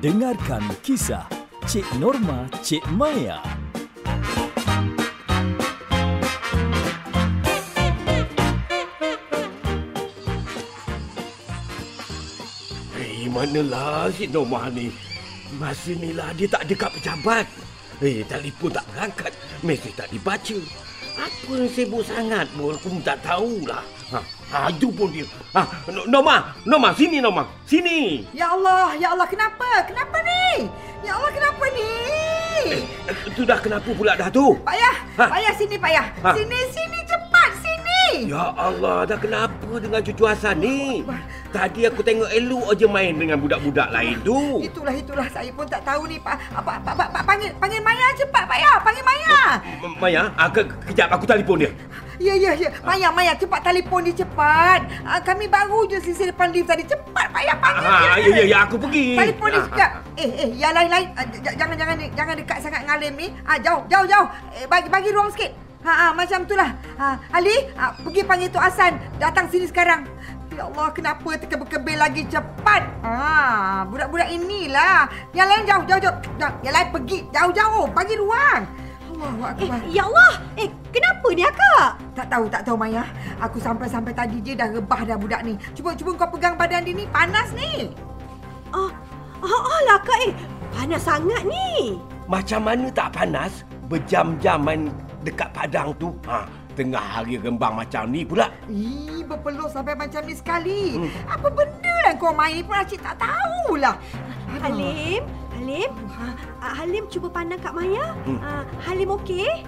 [0.00, 1.28] Dengarkan kisah
[1.68, 3.36] Cik Norma Cik Maya.
[12.96, 14.88] Eh, manalah si Norma ni?
[15.60, 17.44] Masa ni lah dia tak dekat pejabat.
[18.00, 19.36] Eh, telefon tak berangkat.
[19.60, 20.88] Mesej tak dibaca.
[21.20, 23.84] Apa yang sibuk sangat pun aku pun tak tahulah.
[24.10, 24.18] Ha,
[24.50, 25.28] ha itu pun dia.
[25.52, 25.62] Ha,
[25.92, 27.44] No- Norma, Norma, sini Norma.
[27.68, 28.24] Sini.
[28.32, 29.84] Ya Allah, ya Allah, kenapa?
[29.84, 30.64] Kenapa ni?
[31.04, 31.92] Ya Allah, kenapa ni?
[33.04, 34.52] Eh, tu dah kenapa pula dah tu?
[34.60, 35.24] Pak Yah, Ha?
[35.28, 36.06] Pak Yah sini Pak Yah.
[36.24, 36.30] Ha?
[36.36, 38.28] Sini, sini cepat sini.
[38.28, 41.04] Ya Allah, dah kenapa dengan cucu Hasan ni?
[41.50, 44.62] Tadi aku tengok elok aja main dengan budak-budak lain tu.
[44.62, 46.38] Itulah itulah saya pun tak tahu ni Pak.
[46.54, 48.76] Apa Pak, Pak, Pak panggil panggil Maya cepat Pak Yah,
[49.58, 49.98] Maya.
[49.98, 51.70] Maya, ah, ke, kejap aku telefon dia.
[52.20, 54.84] Ya ya ya, Maya Maya cepat telefon dia cepat.
[55.02, 56.84] Ah, kami baru je selesai depan lift tadi.
[56.84, 58.20] Cepat Pak Yah panggil Ah, dia.
[58.20, 59.16] ya, ya, ya, aku pergi.
[59.16, 59.90] Telefon dia Ah, sekejap.
[60.20, 61.24] Eh eh, yang lain-lain ah,
[61.56, 63.26] jangan jangan jangan dekat sangat dengan Alim ni.
[63.48, 64.28] Ah jauh jauh jauh.
[64.52, 65.48] Eh bagi bagi ruang sikit.
[65.80, 66.70] Ha ah macam itulah.
[67.00, 70.04] Ha Ali, ah, pergi panggil Tok Hasan datang sini sekarang.
[70.52, 72.84] Ya Allah, kenapa terkebel-kebel lagi cepat?
[73.00, 75.08] Ah, budak-budak inilah.
[75.32, 76.16] Yang lain jauh jauh jauh.
[76.36, 76.54] Jauh.
[76.60, 78.62] Yang lain pergi jauh-jauh, bagi ruang.
[79.20, 79.80] Allahu Eh, akbar.
[79.92, 80.32] ya Allah.
[80.56, 81.86] Eh, kenapa ni akak?
[82.16, 83.04] Tak tahu, tak tahu Maya.
[83.38, 85.54] Aku sampai-sampai tadi je dah rebah dah budak ni.
[85.76, 87.92] Cuba cuba kau pegang badan dia ni, panas ni.
[88.72, 88.88] Ah,
[89.40, 90.32] ah, alah akak eh.
[90.72, 92.00] Panas sangat ni.
[92.24, 93.60] Macam mana tak panas
[93.90, 94.88] berjam-jam main
[95.20, 96.14] dekat padang tu?
[96.24, 98.46] Ha, tengah hari rembang macam ni pula.
[98.70, 100.96] Ih, berpeluh sampai macam ni sekali.
[100.96, 101.10] Hmm.
[101.26, 103.98] Apa benda lah kau main ni pun Acik tak tahulah.
[104.58, 105.22] Halim,
[105.54, 105.90] Halim.
[106.58, 108.12] Ah, Halim cuba pandang Kak Maya.
[108.26, 108.38] Hmm.
[108.40, 109.62] Ah, Halim okey?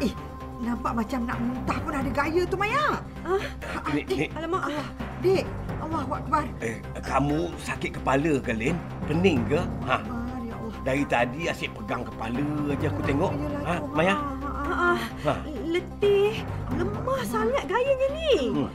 [0.00, 0.12] Eh,
[0.58, 2.98] nampak macam nak muntah pun ada gaya tu Maya.
[3.22, 3.40] Ah,
[3.94, 4.62] Ni, ni, alamak.
[4.66, 4.88] Allah,
[5.20, 5.44] Dek.
[5.78, 6.44] Allahu Akbar.
[6.58, 8.76] eh, kamu sakit kepala ke, Lin?
[9.04, 9.60] Pening ke?
[9.84, 10.00] Ha, Ah,
[10.40, 10.74] ya Allah.
[10.82, 13.32] dari tadi asyik pegang kepala aja aku tengok.
[13.36, 13.86] Yelah Ha, tu.
[13.92, 14.14] Maya?
[14.16, 14.98] Ah, ah, Ah, ah.
[15.28, 16.40] ah, letih.
[16.72, 18.32] Lemah sangat gayanya ni.
[18.50, 18.68] Hmm.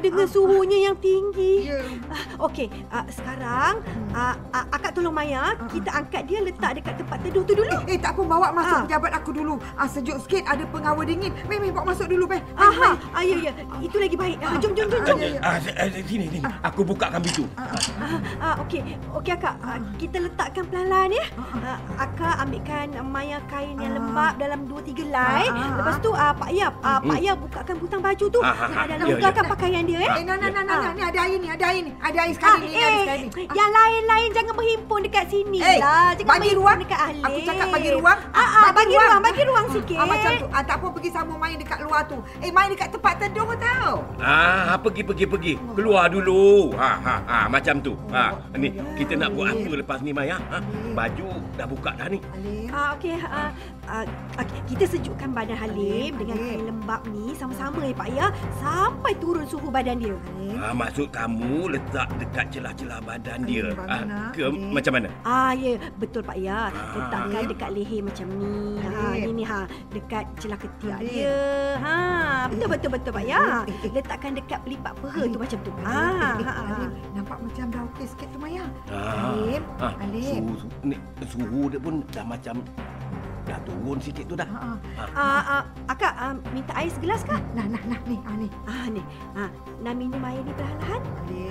[0.00, 1.68] Eh, dengan suhunya yang tinggi.
[1.68, 1.76] Ya.
[2.08, 7.20] Ah, Okey, ah, sekarang ah, ah, akak tolong Maya, kita angkat dia letak dekat tempat
[7.20, 7.76] teduh tu dulu.
[7.84, 8.82] Eh, tak apa bawa masuk Ah.
[8.88, 9.54] pejabat aku dulu.
[9.76, 11.36] Ah, sejuk sikit ada pengawal dingin.
[11.44, 12.40] Meh, meh, bawa masuk dulu, Meh.
[12.40, 13.12] Meh, Aha, meh.
[13.12, 13.52] ah, ya, ya.
[13.78, 14.40] Itu lagi baik.
[14.40, 15.18] Ah, jom, jom, jom, jom.
[15.18, 15.40] Ya, ya.
[15.42, 16.48] Ah, s- eh, sini, sini.
[16.62, 17.44] Aku bukakan pintu.
[17.54, 17.80] Ah, ah.
[18.00, 18.80] Ah, ah, okey.
[19.12, 21.24] Okey akak, ah, kita letakkan perlahan ya.
[21.60, 23.96] Ah, akak ambilkan maya kain yang Ah.
[23.98, 25.44] lembap dalam dua tiga helai.
[25.44, 28.40] Ah, ah, Lepas tu ah, Pak Yap, ah, Pak Yap bukakan butang baju tu.
[28.40, 29.50] Ah, ah, Yang ada ah, ya, longgarkan ya.
[29.50, 30.10] pakaian dia eh.
[30.12, 30.80] Eh, nah, nah, nah, nah, Ah.
[30.80, 30.92] nah.
[30.92, 31.92] Ni ada air ni, ada air ni.
[31.98, 33.42] Ada air Ah, sekali ni, ada eh, sekali ni.
[33.42, 33.54] Ah.
[33.54, 36.10] yang lain-lain jangan berhimpun dekat sini Eh, lah.
[36.14, 36.78] Jangan bagi ruang.
[36.78, 37.20] dekat ahli.
[37.20, 38.18] Aku cakap bagi ruang.
[38.30, 39.96] Ah, ah, bagi ruang, bagi ruang sikit.
[39.96, 40.46] Ah, macam tu.
[40.48, 42.18] Ah, tak apa pergi sama main dekat luar tu.
[42.38, 43.92] Eh, main dekat tempat teduh tau.
[44.16, 45.52] Ah, pergi, pergi, pergi.
[45.74, 46.70] Keluar dulu.
[46.72, 47.92] Ha, ha, ha, macam tu.
[48.10, 48.22] Ha,
[48.54, 50.36] ni kita nak buat apa lepas ni, Maya?
[50.48, 50.58] Ha,
[50.92, 52.18] baju dah buka dah ni.
[52.68, 53.16] Ah, okey.
[53.20, 53.50] Ah,
[53.90, 54.04] ah,
[54.38, 54.60] okey.
[54.70, 58.26] Kita sejukkan badan Halim dengan kain lembab ni sama-sama ya Pak ya
[58.58, 60.14] sampai turun suhu badan dia.
[60.14, 60.56] Alim.
[60.56, 63.66] Ha, maksud kamu letak dekat celah-celah badan dia.
[63.66, 64.70] Alim, Ha, bagaimana, ke Alim?
[64.70, 65.08] macam mana?
[65.22, 66.58] Ah ya, betul Pak ya.
[66.68, 66.94] Ah.
[66.94, 68.54] Letakkan dekat leher macam ni.
[68.78, 69.24] Ha, Alim.
[69.26, 71.10] ni ni ha, dekat celah ketiak Alim.
[71.10, 71.38] dia.
[71.80, 71.96] Ha,
[72.48, 73.42] betul betul betul Pak ya.
[73.96, 75.30] Letakkan dekat pelipat peha Alim.
[75.30, 75.70] tu macam tu.
[75.82, 76.74] Alim, Ha, ha, ha.
[76.78, 78.64] Alim, Nampak macam dah okey sikit tu Maya.
[78.88, 79.34] Ah.
[79.34, 79.62] Alim.
[79.80, 80.42] Ha, Alim.
[80.46, 80.96] suhu, ni,
[81.26, 82.54] suhu dia pun dah macam
[83.50, 84.46] dah turun sikit tu dah.
[84.46, 85.04] Ha, ha.
[85.10, 87.42] Ah, ah, akak ah, minta air segelas kah?
[87.58, 88.48] Nah, nah, nah, ni, ah, ni.
[88.70, 89.02] Ah ni.
[89.34, 89.50] Ah,
[89.82, 91.02] nak minum air ni perlahan-lahan?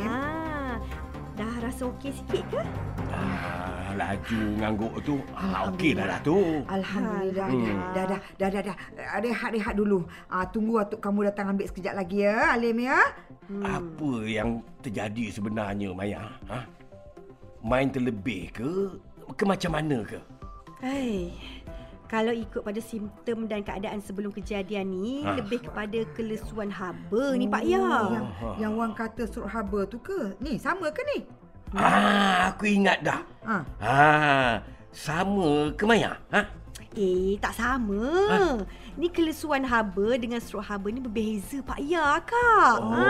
[0.07, 0.75] Ah.
[1.39, 2.61] Dah rasa okey sikit ke?
[3.15, 5.15] Ah, laju ngangguk tu.
[5.31, 6.63] Ah, okey dah dah tu.
[6.67, 7.47] Alhamdulillah.
[7.47, 7.79] Hmm.
[7.95, 8.75] Dah, dah, dah, dah, dah.
[9.23, 10.03] Rehat-rehat dulu.
[10.27, 12.99] Ah, tunggu atuk kamu datang ambil sekejap lagi ya, Alim ya.
[13.47, 13.63] Hmm.
[13.63, 16.27] Apa yang terjadi sebenarnya, Maya?
[16.51, 16.59] Ha?
[17.63, 18.71] Main terlebih ke?
[19.35, 20.19] Ke macam mana ke?
[20.79, 21.35] Hai.
[22.09, 25.37] Kalau ikut pada simptom dan keadaan sebelum kejadian ni Ah.
[25.37, 27.77] lebih kepada kelesuan haba ni Pak Ya.
[27.77, 28.25] Oh, Yang,
[28.57, 30.33] yang orang kata surut haba tu ke?
[30.41, 31.21] Ni, sama ke ni?
[31.71, 33.21] Ah, aku ingat dah.
[33.45, 33.57] Ha.
[33.77, 34.53] Ah,
[34.89, 36.17] sama ke Maya?
[36.33, 36.49] Ha?
[36.97, 38.01] Eh, tak sama.
[38.97, 42.77] Ni kelesuan haba dengan strok haba ni berbeza Pak Ya Kak.
[42.81, 43.05] Oh, ha.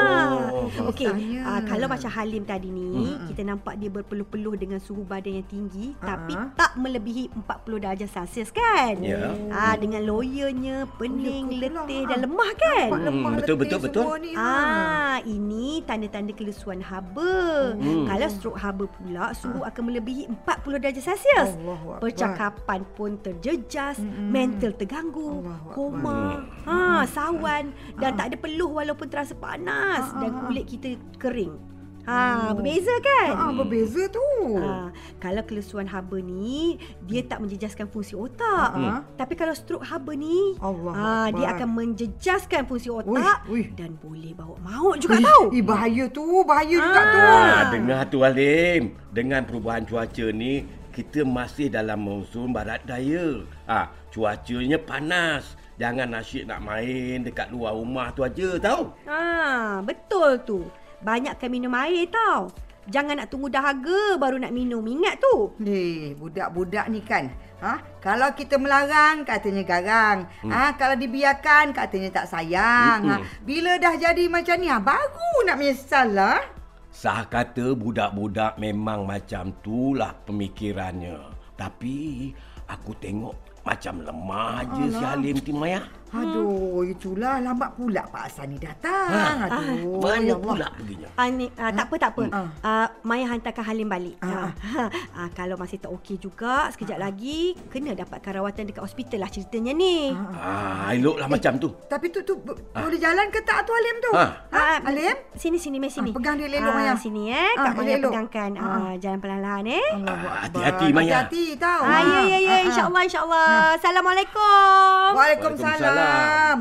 [0.90, 1.10] Okey,
[1.40, 3.28] ah, kalau macam Halim tadi ni, Hmm.
[3.28, 6.16] kita nampak dia berpeluh-peluh dengan suhu badan yang tinggi Ah.
[6.16, 8.98] tapi tak melebihi 40 darjah Celsius kan?
[9.00, 9.34] Ya.
[9.50, 11.84] Ah dengan loyanya, Oh, pening, ya, itulah.
[11.84, 12.88] letih dan lemah kan?
[12.92, 14.06] Lemah, Hmm, betul, betul, betul.
[14.20, 14.48] Ni, ha.
[14.50, 17.76] Ah, ini tanda-tanda kelesuan haba.
[17.76, 18.06] Hmm.
[18.06, 21.52] Kalau strok haba pula, suhu akan melebihi 40 darjah Celsius.
[22.00, 24.30] Percakapan pun terjejas, Mm-mm.
[24.30, 25.74] mental terganggu, Akbar.
[25.74, 26.20] koma,
[26.64, 30.42] ha, sawan dan tak ada peluh walaupun terasa panas Ah, dan ah, ah.
[30.46, 30.79] kulit kita
[31.20, 31.70] kering.
[32.10, 33.30] Ha, berbeza kan?
[33.38, 34.26] Ah, berbeza tu.
[34.58, 34.90] Ha,
[35.22, 38.70] kalau kelusuan haba ni dia tak menjejaskan fungsi otak.
[38.74, 39.06] Ha.
[39.14, 43.70] Tapi kalau stroke haba ni Allah ha, dia akan menjejaskan fungsi otak Uish, uish.
[43.78, 45.54] dan boleh bawa maut juga tau.
[45.54, 47.20] Eh, bahaya tu, bahaya juga tu.
[47.22, 48.98] Ah, dengar tu Alim.
[49.14, 53.46] Dengan perubahan cuaca ni, kita masih dalam monsun barat daya.
[53.70, 55.54] Ah, cuacanya panas.
[55.80, 58.92] Jangan asyik nak main dekat luar rumah tu aja tau.
[59.08, 60.60] Ha, betul tu.
[61.00, 62.52] Banyakkan minum air tau.
[62.92, 64.84] Jangan nak tunggu dahaga baru nak minum.
[64.84, 65.56] Ingat tu.
[65.64, 67.32] Ni, budak-budak ni kan.
[67.64, 67.80] Ha?
[68.04, 70.28] Kalau kita melarang, katanya garang.
[70.44, 70.52] Hmm.
[70.52, 70.76] Ha?
[70.76, 73.00] Kalau dibiarkan, katanya tak sayang.
[73.08, 73.12] Hmm.
[73.16, 73.40] Ha?
[73.48, 74.84] Bila dah jadi macam ni, ha?
[74.84, 76.44] baru nak menyesal lah.
[76.92, 81.32] Sah kata budak-budak memang macam tu lah pemikirannya.
[81.56, 82.32] Tapi
[82.68, 85.86] aku tengok macam lemah je si Halim Timaya.
[86.12, 89.10] Aduh, itulah lambat pula Pak Hasan ni datang.
[89.10, 89.46] Ha.
[89.48, 90.38] Aduh, Mana ya Allah.
[90.40, 91.10] pula perginya?
[91.14, 92.24] Ah, ni, ah, tak apa, tak apa.
[92.30, 92.48] Ah.
[92.62, 94.18] Ah, Maya hantarkan Halim balik.
[94.20, 94.50] Ah.
[94.50, 94.90] Ah.
[95.16, 99.72] Ah, kalau masih tak okey juga, sekejap lagi kena dapatkan rawatan dekat hospital lah ceritanya
[99.72, 100.12] ni.
[100.34, 101.70] Ah, eloklah macam tu.
[101.86, 104.12] Tapi tu, tu bo- boleh jalan ke tak tu Halim tu?
[104.12, 104.26] Ha.
[104.50, 104.66] Ha?
[104.84, 105.16] Halim?
[105.34, 106.10] Sini, sini, Mai, sini.
[106.10, 106.94] Ah, pegang dia elok, Ah, Maya.
[106.96, 108.12] Sini eh, Ah, Kak Maya elok-elok.
[108.12, 108.50] pegangkan.
[108.56, 109.88] Ah, Ah, jalan perlahan-lahan eh.
[110.02, 111.14] Ah, hati-hati, Maya.
[111.22, 111.82] Hati-hati tau.
[111.82, 112.50] Ah, ya, ya, ya.
[112.50, 112.66] Ah, ah.
[112.66, 113.50] InsyaAllah, insyaAllah.
[113.76, 115.08] Assalamualaikum.
[115.12, 115.99] Waalaikumsalam.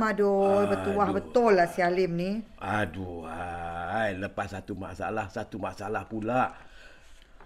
[0.08, 0.72] Aduh, Aduh.
[0.72, 2.30] betul betul lah si Halim ni.
[2.58, 4.16] Aduh, hai.
[4.16, 6.56] lepas satu masalah, satu masalah pula.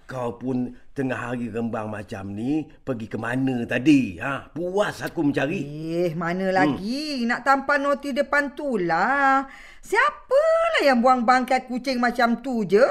[0.07, 4.21] Kau pun tengah hari rembang macam ni, pergi ke mana tadi?
[4.21, 4.53] Ha?
[4.53, 5.63] Puas aku mencari.
[6.07, 7.25] Eh, mana lagi?
[7.25, 9.49] Nak tampar noti depan tu lah.
[9.81, 12.85] Siapalah yang buang bangkai kucing macam tu je?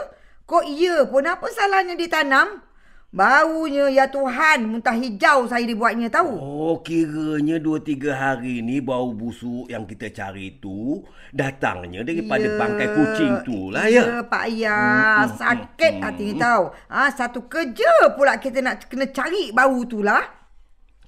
[0.49, 2.59] Kok iya pun apa salahnya ditanam?
[3.11, 6.31] Baunya ya Tuhan, muntah hijau saya dibuatnya tahu.
[6.31, 11.03] Oh, kiranya dua tiga hari ni bau busuk yang kita cari tu
[11.35, 14.03] datangnya daripada Ya, bangkai kucing tu lah ya.
[14.07, 15.27] Ya, Pak Ayah.
[15.27, 16.63] Hmm, Sakit hmm, hati ni tahu.
[16.87, 20.23] Ah, satu kerja pula kita nak kena cari bau tu lah.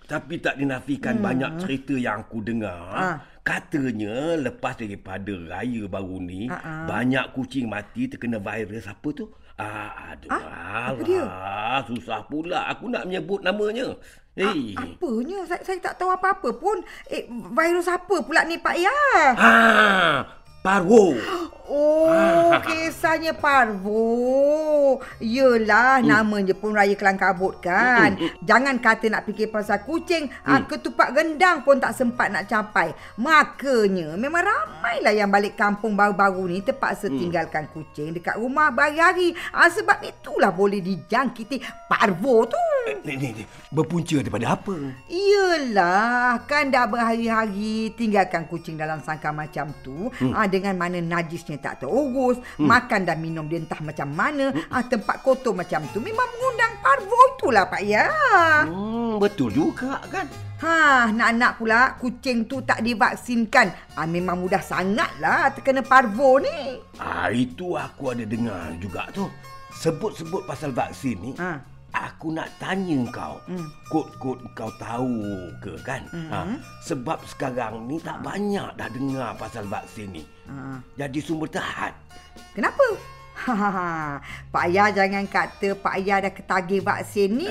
[0.03, 2.83] Tapi tak dinafikan banyak cerita yang aku dengar.
[2.91, 3.07] Ha.
[3.47, 6.73] Katanya lepas daripada raya baru ni, Ha, ha.
[6.83, 9.31] banyak kucing mati terkena virus apa tu?
[9.53, 11.23] Ah, aduh, Ah, apa dia?
[11.85, 13.93] susah pula aku nak menyebut namanya.
[14.33, 14.49] Ah,
[14.81, 15.45] apanya?
[15.45, 16.81] Saya, saya tak tahu apa-apa pun.
[17.05, 19.25] Eh, virus apa pula ni Pak Ayah?
[19.37, 19.53] ha,
[20.65, 21.13] parvo.
[21.73, 25.01] Oh, kisahnya Parvo.
[25.17, 26.13] Yelah, Hmm.
[26.13, 28.13] namanya pun Raya Kelang Kabut kan.
[28.45, 30.69] Jangan kata nak fikir pasal kucing, ah, Hmm.
[30.69, 32.93] ketupat gendang pun tak sempat nak capai.
[33.17, 37.17] Makanya, memang ramailah yang balik kampung baru-baru ni terpaksa Hmm.
[37.17, 39.33] tinggalkan kucing dekat rumah berhari-hari.
[39.49, 41.57] Ah, sebab itulah boleh dijangkiti
[41.89, 42.61] Parvo tu.
[43.01, 43.43] Ni, ni, ni.
[43.73, 44.75] Berpunca daripada apa?
[45.09, 50.35] Iyalah, kan dah berhari-hari tinggalkan kucing dalam sangkar macam tu hmm.
[50.35, 52.67] ah, dengan mana najisnya tak terurus, hmm.
[52.67, 54.67] makan dan minum dia entah macam mana, hmm.
[54.67, 58.11] ah, tempat kotor macam tu memang mengundang parvo itulah Pak Ya.
[58.67, 60.27] Hmm, betul juga kan?
[60.63, 63.95] Ha, nak-nak pula kucing tu tak divaksinkan.
[63.99, 66.79] Ah, memang mudah sangatlah terkena parvo ni.
[66.99, 69.27] Ah, itu aku ada dengar juga tu.
[69.75, 71.31] Sebut-sebut pasal vaksin ni.
[71.35, 71.72] Ha.
[71.93, 73.37] Aku nak tanya kau.
[73.45, 73.69] Hmm.
[73.85, 76.01] Kod-kod kau tahu ke kan?
[76.09, 80.23] Ha, sebab sekarang ni tak banyak dah dengar pasal vaksin ni.
[80.49, 80.81] Ha.
[80.97, 81.93] Jadi sumber tahan.
[82.57, 82.81] Kenapa?
[83.33, 84.21] Ha,
[84.53, 87.49] Pak Ayah jangan kata Pak Ayah dah ketagih vaksin ni.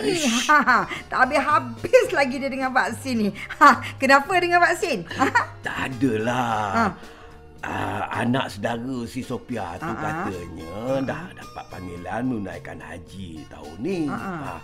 [0.50, 3.30] Ha, tak habis-habis lagi dia dengan vaksin ni.
[3.62, 5.06] Ha, kenapa dengan vaksin?
[5.18, 5.26] Ha,
[5.62, 6.66] Tak adalah.
[6.74, 6.84] Ha.
[7.62, 9.94] Ah, anak saudara si Sophia tu ah.
[9.94, 10.74] katanya
[11.06, 14.10] dah dapat panggilan menunaikan haji tahun ni.
[14.10, 14.60] Ah, ah.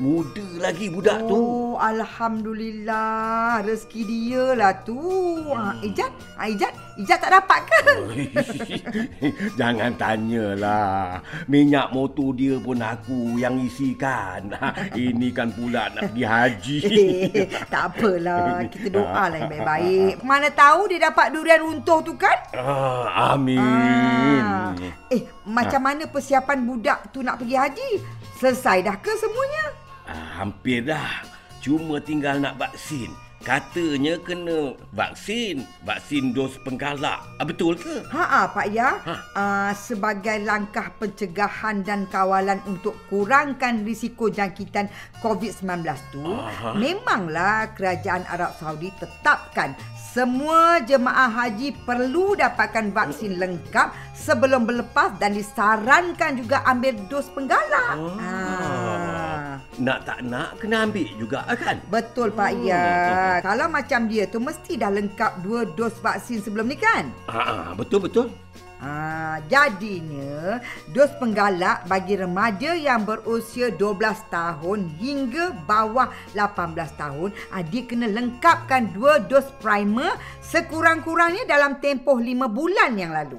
[0.00, 1.36] Muda lagi budak tu.
[1.36, 3.60] Oh, Alhamdulillah.
[3.60, 4.96] Rezeki dia lah tu.
[5.52, 6.12] Ha, Ijat?
[6.40, 6.72] Ha, Ijat?
[6.96, 7.80] Ijat tak dapat ke?
[9.60, 11.20] Jangan tanyalah.
[11.44, 14.56] Minyak motor dia pun aku yang isikan.
[14.96, 16.78] Ini kan pula nak pergi haji.
[17.36, 18.64] Eh, tak apalah.
[18.72, 20.14] Kita doa lah yang baik-baik.
[20.24, 22.36] Mana tahu dia dapat durian runtuh tu kan?
[22.56, 23.60] Ah, amin.
[24.40, 24.72] Ah.
[25.12, 27.90] Eh, macam mana persiapan budak tu nak pergi haji?
[28.40, 29.81] Selesai dah ke semuanya?
[30.12, 31.24] Ah, hampir dah.
[31.64, 33.08] Cuma tinggal nak vaksin.
[33.42, 35.66] Katanya kena vaksin.
[35.82, 37.18] Vaksin dos penggalak.
[37.40, 38.04] Ah, betul ke?
[38.12, 39.00] Ha ah, Pak Ya.
[39.02, 39.14] Ha.
[39.34, 44.86] Uh, sebagai langkah pencegahan dan kawalan untuk kurangkan risiko jangkitan
[45.24, 45.82] COVID-19
[46.14, 46.76] tu, Aha.
[46.78, 49.74] memanglah kerajaan Arab Saudi tetapkan
[50.12, 57.96] semua jemaah haji perlu dapatkan vaksin lengkap sebelum berlepas dan disarankan juga ambil dos penggalak.
[57.96, 58.20] Ah.
[58.20, 59.21] Ah.
[59.82, 61.82] Nak tak nak kena ambil juga kan?
[61.90, 62.62] Betul Pak Hmm.
[62.70, 63.42] Ya.
[63.42, 67.10] Kalau macam dia tu mesti dah lengkap dua dos vaksin sebelum ni kan?
[67.26, 68.30] Ah, ah, betul betul.
[68.78, 70.62] Ha, jadinya
[70.94, 73.94] dos penggalak bagi remaja yang berusia 12
[74.26, 82.18] tahun hingga bawah 18 tahun ha, dia kena lengkapkan dua dos primer sekurang-kurangnya dalam tempoh
[82.18, 83.38] 5 bulan yang lalu.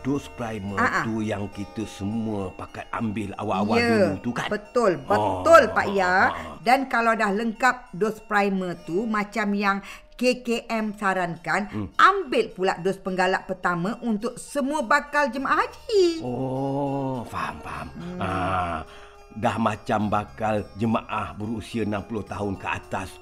[0.00, 1.04] Dos primer Ah, ah.
[1.04, 4.48] tu yang kita semua pakat ambil awal-awal Ya, dulu tu kan?
[4.48, 6.06] Betul, betul Oh, Pak ah, Ya.
[6.06, 6.28] ah.
[6.60, 9.78] Dan kalau dah lengkap dos primer tu macam yang
[10.18, 11.88] KKM sarankan, Hmm.
[11.94, 16.26] ambil pula dos penggalak pertama untuk semua bakal jemaah haji.
[16.26, 17.88] Oh, faham, faham.
[17.94, 18.18] Hmm.
[18.18, 18.78] Ah,
[19.30, 23.14] dah macam bakal jemaah berusia 60 tahun ke atas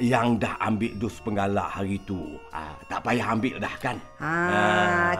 [0.00, 2.18] yang dah ambil dos penggalak hari tu.
[2.50, 3.96] Ah, tak payah ambil dah kan?
[4.16, 4.32] Ha,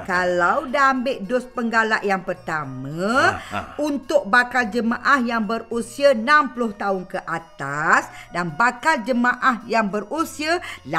[0.02, 3.64] kalau dah ambil dos penggalak yang pertama Ah, ah.
[3.76, 6.24] untuk bakal jemaah yang berusia 60
[6.74, 10.96] tahun ke atas dan bakal jemaah yang berusia 18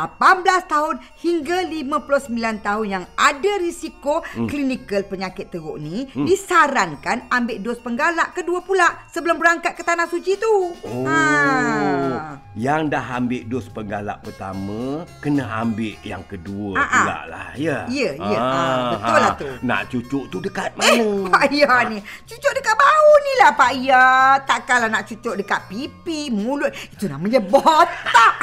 [0.66, 4.46] tahun hingga 59 tahun yang ada risiko Hmm.
[4.46, 10.36] klinikal penyakit teruk ni disarankan ambil dos penggalak kedua pula sebelum berangkat ke tanah suci
[10.36, 10.54] tu.
[10.80, 12.38] Oh, Ha.
[12.54, 16.92] yang dah ambil dos penggalak pertama kena ambil yang kedua Ah, ah.
[16.94, 17.78] pula lah, ya.
[17.88, 18.38] Ya, ya.
[18.38, 19.48] Ah, betul lah tu.
[19.64, 21.32] Nak cucuk tu dekat Eh, mana?
[21.34, 21.98] Pak Ya ni.
[22.24, 24.06] Cucuk dekat bahu ni lah Pak Ya.
[24.44, 26.70] Takkanlah nak cucuk dekat pipi, mulut.
[26.92, 28.34] Itu namanya botak.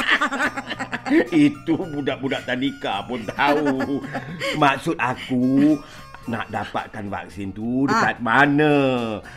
[1.31, 4.01] Itu budak-budak tadika pun tahu.
[4.63, 5.77] Maksud aku
[6.29, 8.73] nak dapatkan vaksin tu dekat mana?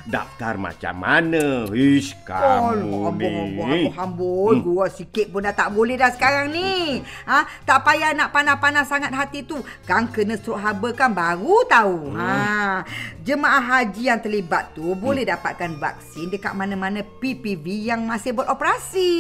[0.06, 1.72] Daftar macam mana?
[1.72, 3.32] Ish, kamu ambon, ni.
[3.32, 4.54] ambon, ambon, ambon.
[4.60, 4.66] Hmm.
[4.68, 7.00] Gua sikit pun dah tak boleh dah sekarang ni.
[7.26, 9.64] Ha, tak payah nak panas-panas sangat hati tu.
[9.88, 12.12] Kan kena stroke haba kan baru tahu.
[12.12, 12.20] Hmm.
[12.20, 12.84] Ha,
[13.24, 19.12] jemaah haji yang terlibat tu boleh dapatkan vaksin dekat mana-mana PPV yang masih beroperasi.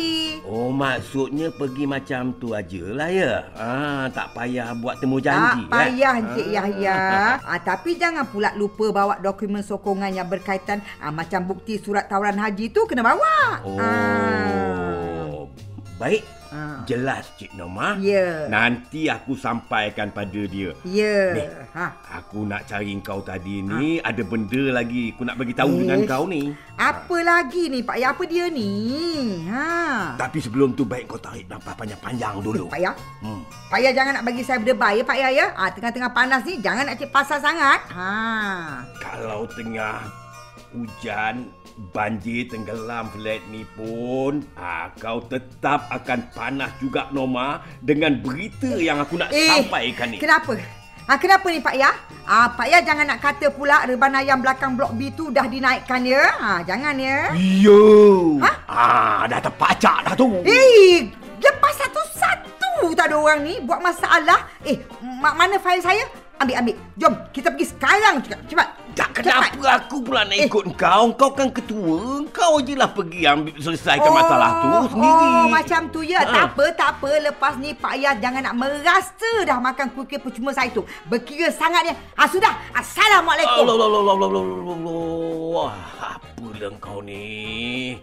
[0.44, 3.34] Oh, maksudnya pergi macam tu ajalah ya?
[3.56, 5.62] Ah, tak payah buat temu Tak janji.
[5.72, 6.20] payah eh?
[6.22, 6.98] Encik Yahya.
[7.40, 12.38] Ah, tapi jangan pula lupa bawa dokumen sokongan yang berkaitan ah, macam bukti surat tawaran
[12.38, 13.62] haji tu kena bawa.
[13.64, 14.91] Oh, Ah.
[16.02, 16.26] Baik.
[16.52, 16.84] Ah.
[16.84, 17.96] Jelas Cik Norma.
[18.04, 18.50] Ya.
[18.52, 20.76] Nanti aku sampaikan pada dia.
[20.84, 21.32] Ya.
[21.32, 21.46] Ni.
[21.78, 21.86] Ha.
[22.20, 26.28] Aku nak cari kau tadi ni ada benda lagi aku nak bagi tahu dengan kau
[26.28, 26.52] ni.
[26.76, 28.12] Apa lagi ni Pak Ya?
[28.12, 28.74] Apa dia ni?
[29.48, 30.20] Ha.
[30.20, 32.68] Tapi sebelum tu baik kau tarik nafas panjang-panjang dulu.
[32.68, 32.92] Pak Ya.
[33.24, 33.48] Hmm.
[33.72, 35.48] Pak Ya jangan nak bagi saya berdebar ya Pak Ya ya.
[35.56, 37.80] Ah tengah-tengah panas ni jangan nak cek pasal sangat.
[37.96, 38.12] Ha.
[39.00, 40.04] Kalau tengah
[40.76, 41.48] hujan,
[41.90, 49.02] banjir tenggelam flat ni pun, ah, kau tetap akan panas juga Norma dengan berita yang
[49.02, 50.18] aku nak sampaikan ni.
[50.18, 50.54] Eh, Kenapa?
[51.10, 51.92] Ha, kenapa ni Pak Ya?
[52.30, 56.06] Ah, Pak Ya jangan nak kata pula reban ayam belakang blok B tu dah dinaikkan
[56.06, 56.24] ya.
[56.38, 57.34] Ha, jangan ya.
[57.36, 57.82] Yo.
[58.40, 58.52] Ha?
[58.70, 60.40] Ah, dah terpacak dah tu.
[60.46, 61.10] Eh,
[61.42, 64.46] lepas satu-satu tak ada orang ni buat masalah.
[64.62, 66.06] Eh, ma- mana fail saya?
[66.38, 66.76] Ambil, ambil.
[66.98, 68.38] Jom, kita pergi sekarang juga.
[68.46, 68.68] Cepat.
[68.92, 69.56] Tak Cepat.
[69.56, 70.46] kenapa aku pula nak Eh.
[70.46, 71.06] ikut kau?
[71.16, 72.28] Kau kan ketua.
[72.30, 75.28] Kau je lah pergi ambil selesaikan masalah tu sendiri.
[75.32, 76.20] Oh, macam tu ya.
[76.20, 76.28] Ha.
[76.28, 77.10] Tak apa, tak apa.
[77.22, 80.84] Lepas ni Pak Yas jangan nak merasa dah makan kuih percuma saya tu.
[81.06, 81.96] Berkira sangatnya.
[82.14, 82.52] Ah, sudah.
[82.74, 83.64] Assalamualaikum.
[83.64, 85.70] Allah, Allah, Allah, Allah, Allah, Allah, Allah.
[86.02, 87.26] Apa lah kau ni?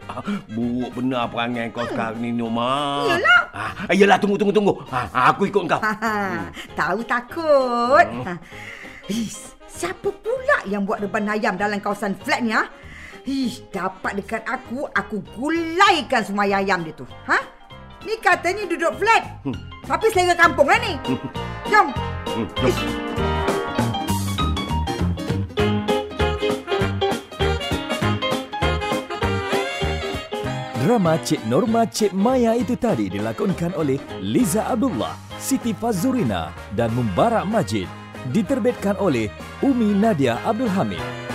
[0.04, 3.04] Ah, Buruk benar perangai kau sekarang ni, Noma.
[3.04, 3.10] Hmm.
[3.12, 3.42] Yelah.
[3.52, 4.74] Ah, yelah, tunggu, tunggu, tunggu.
[4.88, 5.80] Ah, aku ikut kau.
[5.80, 8.06] Ha, tahu takut.
[8.24, 8.34] Ha.
[9.08, 12.66] His, siapa pula yang buat reban ayam dalam kawasan flat ni ha?
[13.22, 17.06] Hish, dapat dekat aku, aku gulaikan semua ayam dia tu.
[17.30, 17.38] Ha?
[18.02, 19.44] Ni katanya duduk flat.
[19.46, 19.54] Hmm.
[19.86, 20.98] Tapi selera kampung lah ni.
[21.70, 21.86] Jom.
[21.94, 22.66] Hmm, jom.
[22.66, 22.82] Ish.
[30.88, 37.44] Drama Cik Norma Cik Maya itu tadi dilakonkan oleh Liza Abdullah, Siti Fazurina dan Mubarak
[37.44, 37.97] Majid.
[38.34, 39.30] Diterbitkan oleh
[39.62, 41.27] Umi Nadia Abdul Hamid.